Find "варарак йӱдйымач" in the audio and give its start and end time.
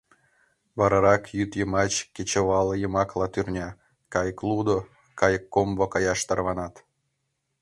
0.77-1.93